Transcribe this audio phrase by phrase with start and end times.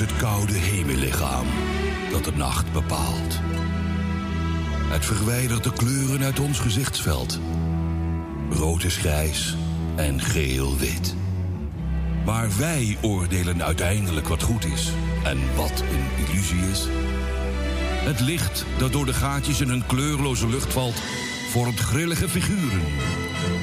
[0.00, 1.46] het koude hemellichaam
[2.10, 3.40] dat de nacht bepaalt.
[4.88, 7.40] Het verwijdert de kleuren uit ons gezichtsveld.
[8.50, 9.56] Rood is grijs
[9.96, 11.14] en geel wit.
[12.24, 14.92] Maar wij oordelen uiteindelijk wat goed is
[15.24, 16.86] en wat een illusie is.
[18.04, 21.02] Het licht dat door de gaatjes in een kleurloze lucht valt,
[21.50, 22.82] vormt grillige figuren.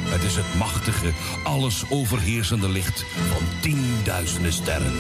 [0.09, 1.11] Het is het machtige,
[1.43, 4.93] alles overheersende licht van tienduizenden sterren.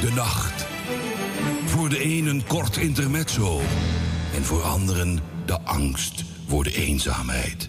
[0.00, 0.66] De nacht.
[1.64, 3.60] Voor de een een kort intermezzo.
[4.34, 7.68] En voor anderen de angst voor de eenzaamheid.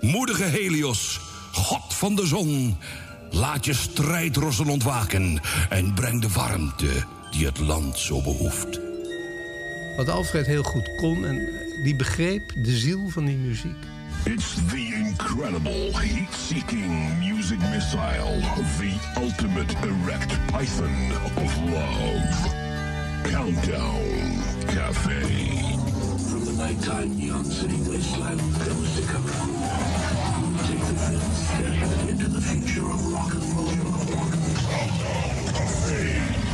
[0.00, 1.20] Moedige Helios,
[1.52, 2.76] god van de zon.
[3.30, 8.80] Laat je strijdrossen ontwaken en breng de warmte die het land zo behoeft.
[9.96, 11.48] Wat Alfred heel goed kon en
[11.84, 13.76] die begreep de ziel van die muziek.
[14.24, 18.40] It's the incredible heat-seeking music missile,
[18.78, 22.62] the ultimate erect python of love.
[23.24, 25.22] Countdown Cafe.
[26.30, 29.26] From the nighttime neon city wasteland comes to come.
[30.66, 33.74] Take the film step into the future of rock and roll.
[34.70, 36.52] Countdown Cafe.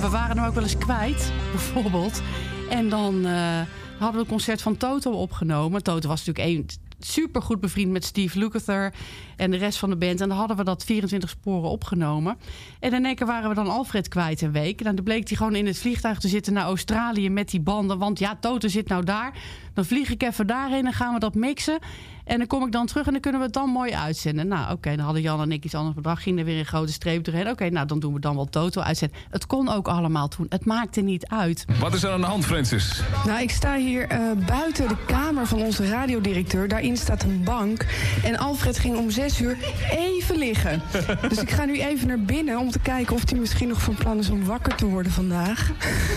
[0.00, 2.22] we waren hem ook wel eens kwijt, bijvoorbeeld.
[2.68, 3.60] En dan eh,
[3.98, 5.82] hadden we een concert van Toto opgenomen.
[5.82, 6.66] Toto was natuurlijk één
[7.00, 8.94] super goed bevriend met Steve Lukather
[9.36, 10.20] en de rest van de band.
[10.20, 12.36] En dan hadden we dat 24 sporen opgenomen.
[12.80, 14.80] En in één keer waren we dan Alfred kwijt een week.
[14.80, 17.98] En dan bleek hij gewoon in het vliegtuig te zitten naar Australië met die banden.
[17.98, 19.32] Want ja, Toto zit nou daar.
[19.78, 21.78] Dan vlieg ik even daarheen en gaan we dat mixen.
[22.24, 24.48] En dan kom ik dan terug en dan kunnen we het dan mooi uitzenden.
[24.48, 26.22] Nou, oké, dan hadden Jan en ik iets anders bedacht.
[26.22, 27.48] Ging er weer een grote streep doorheen.
[27.48, 29.18] Oké, nou, dan doen we dan wel Toto uitzenden.
[29.30, 30.46] Het kon ook allemaal toen.
[30.48, 31.64] Het maakte niet uit.
[31.80, 33.02] Wat is er aan de hand, Francis?
[33.26, 36.68] Nou, ik sta hier eh, buiten de kamer van onze radiodirecteur.
[36.68, 37.86] Daarin staat een bank.
[38.24, 39.56] En Alfred ging om zes uur
[39.90, 40.82] even liggen.
[41.28, 43.94] Dus ik ga nu even naar binnen om te kijken of hij misschien nog van
[43.94, 45.70] plan is om wakker te worden vandaag.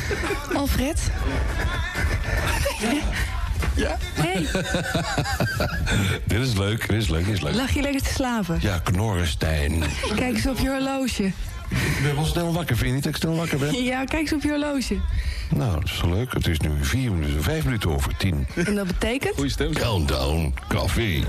[0.56, 1.12] Alfred?
[3.76, 3.98] Ja.
[4.14, 4.46] Hey,
[6.28, 7.54] dit is leuk, dit is leuk, dit is leuk.
[7.54, 8.58] lag je lekker te slapen?
[8.62, 9.84] Ja, Knorrenstein.
[10.16, 11.24] Kijk eens op je horloge.
[11.70, 13.84] Ik ben wel snel wakker, vind je niet dat ik snel wakker ben?
[13.84, 14.98] Ja, kijk eens op je horloge.
[15.56, 16.34] Nou, dat is wel leuk.
[16.34, 18.48] Het is nu vier minuten, vijf minuten over tien.
[18.56, 19.36] En dat betekent?
[19.36, 19.74] Goeie stem.
[19.74, 21.24] Countdown Café.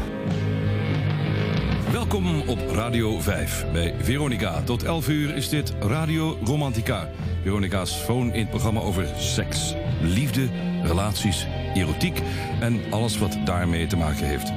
[1.92, 4.62] Welkom op Radio 5 bij Veronica.
[4.62, 7.08] Tot 11 uur is dit Radio Romantica.
[7.42, 10.48] Veronica's phone in het programma over seks, liefde,
[10.82, 12.22] relaties, erotiek
[12.60, 14.52] en alles wat daarmee te maken heeft.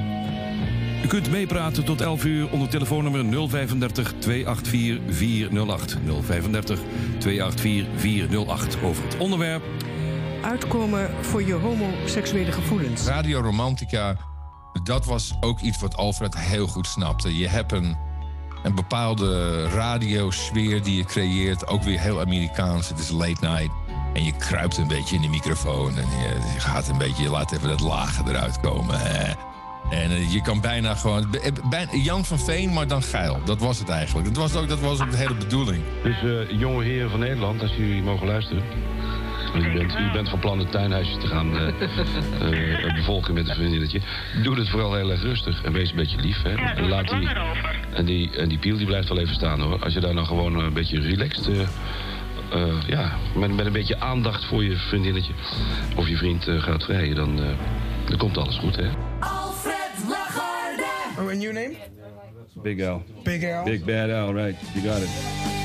[1.04, 5.96] U kunt meepraten tot 11 uur onder telefoonnummer 035 284 408.
[6.26, 6.80] 035
[7.18, 9.62] 284 408 over het onderwerp
[10.46, 13.06] Uitkomen voor je homoseksuele gevoelens.
[13.06, 14.16] Radio Romantica,
[14.82, 17.38] dat was ook iets wat Alfred heel goed snapte.
[17.38, 17.96] Je hebt een,
[18.62, 22.88] een bepaalde radiosfeer die je creëert, ook weer heel Amerikaans.
[22.88, 23.70] Het is late night.
[24.14, 26.08] En je kruipt een beetje in de microfoon en
[26.54, 29.00] je, gaat een beetje, je laat even dat lage eruit komen.
[29.90, 33.40] En eh, je kan bijna gewoon, eh, bijna, Jan van Veen, maar dan geil.
[33.44, 34.26] Dat was het eigenlijk.
[34.26, 35.82] Dat was ook, dat was de hele bedoeling.
[36.02, 38.62] Dus eh, jonge heren van Nederland, als jullie mogen luisteren.
[39.56, 43.54] U bent, u bent van plan het tuinhuisje te gaan eh, eh, bevolken met een
[43.54, 44.00] vriendinnetje.
[44.42, 46.42] Doe het vooral heel erg rustig en wees een beetje lief.
[46.42, 46.54] Hè?
[46.54, 47.28] en, laat die,
[47.94, 49.78] en, die, en die piel die blijft wel even staan hoor.
[49.84, 51.48] Als je daar nou gewoon een beetje relaxed...
[51.48, 51.68] eh,
[52.50, 55.32] eh, ja, met, met een beetje aandacht voor je vriendinnetje
[55.96, 57.48] of je vriend eh, gaat vrijen, dan, eh,
[58.08, 58.88] dan komt alles goed, hè?
[59.20, 60.84] Alfred Lagarde.
[61.18, 61.74] Oh, and your name?
[62.62, 63.02] Big Al.
[63.22, 63.64] Big Al.
[63.64, 64.56] Big Bad Al, right.
[64.74, 65.55] You got it.